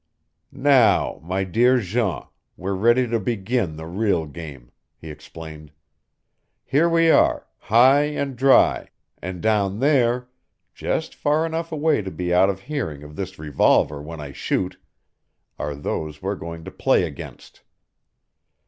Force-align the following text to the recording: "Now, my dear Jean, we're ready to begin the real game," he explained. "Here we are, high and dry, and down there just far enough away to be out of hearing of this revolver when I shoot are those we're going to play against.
"Now, 0.51 1.21
my 1.23 1.43
dear 1.43 1.79
Jean, 1.79 2.23
we're 2.57 2.73
ready 2.73 3.07
to 3.07 3.19
begin 3.19 3.75
the 3.75 3.85
real 3.85 4.25
game," 4.25 4.71
he 4.97 5.11
explained. 5.11 5.71
"Here 6.65 6.89
we 6.89 7.11
are, 7.11 7.45
high 7.59 8.05
and 8.05 8.35
dry, 8.35 8.89
and 9.21 9.43
down 9.43 9.77
there 9.79 10.27
just 10.73 11.13
far 11.13 11.45
enough 11.45 11.71
away 11.71 12.01
to 12.01 12.09
be 12.09 12.33
out 12.33 12.49
of 12.49 12.61
hearing 12.61 13.03
of 13.03 13.15
this 13.15 13.37
revolver 13.37 14.01
when 14.01 14.19
I 14.19 14.31
shoot 14.31 14.75
are 15.59 15.75
those 15.75 16.19
we're 16.19 16.33
going 16.33 16.63
to 16.65 16.71
play 16.71 17.03
against. 17.03 17.61